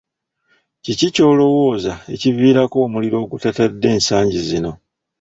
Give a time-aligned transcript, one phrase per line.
[0.83, 4.71] Kiki ky'olowooza ekiviirako omuliro ogutatadde ensangi zino.